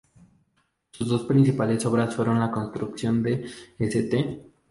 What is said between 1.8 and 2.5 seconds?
obras fueron la